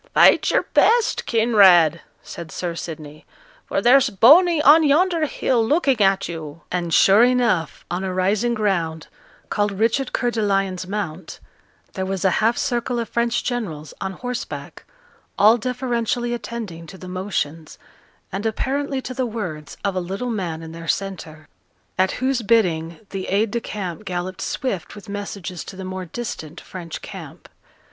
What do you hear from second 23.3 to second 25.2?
de camp galloped swift with